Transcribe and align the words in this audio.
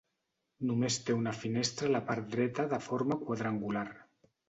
Només 0.69 0.97
té 1.09 1.17
una 1.17 1.35
finestra 1.43 1.91
a 1.91 1.93
la 1.99 2.03
part 2.09 2.35
dreta 2.35 2.69
de 2.75 2.83
forma 2.91 3.23
quadrangular. 3.25 3.89